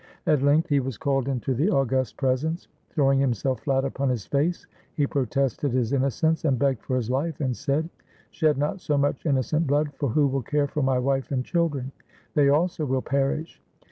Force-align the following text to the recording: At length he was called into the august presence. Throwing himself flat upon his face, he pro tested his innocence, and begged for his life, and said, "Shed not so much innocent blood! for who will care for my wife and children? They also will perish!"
At 0.25 0.41
length 0.41 0.69
he 0.69 0.79
was 0.79 0.97
called 0.97 1.27
into 1.27 1.53
the 1.53 1.69
august 1.69 2.17
presence. 2.17 2.67
Throwing 2.89 3.19
himself 3.19 3.59
flat 3.59 3.85
upon 3.85 4.09
his 4.09 4.25
face, 4.25 4.65
he 4.95 5.05
pro 5.05 5.25
tested 5.25 5.73
his 5.73 5.93
innocence, 5.93 6.43
and 6.43 6.57
begged 6.57 6.81
for 6.81 6.95
his 6.95 7.11
life, 7.11 7.39
and 7.39 7.55
said, 7.55 7.87
"Shed 8.31 8.57
not 8.57 8.81
so 8.81 8.97
much 8.97 9.27
innocent 9.27 9.67
blood! 9.67 9.93
for 9.93 10.09
who 10.09 10.25
will 10.25 10.41
care 10.41 10.65
for 10.67 10.81
my 10.81 10.97
wife 10.97 11.29
and 11.31 11.45
children? 11.45 11.91
They 12.33 12.49
also 12.49 12.83
will 12.83 13.03
perish!" 13.03 13.61